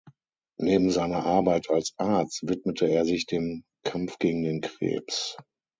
Neben 0.57 0.89
seiner 0.89 1.27
Arbeit 1.27 1.69
als 1.69 1.93
Arzt 1.97 2.41
widmete 2.49 2.87
er 2.87 3.05
sich 3.05 3.27
dem 3.27 3.63
Kampf 3.83 4.17
gegen 4.17 4.41
den 4.41 4.61
Krebs. 4.61 5.37